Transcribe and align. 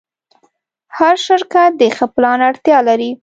هر 0.97 1.15
شرکت 1.27 1.71
د 1.79 1.83
ښه 1.95 2.05
پلان 2.15 2.39
اړتیا 2.49 2.77
لري. 2.87 3.11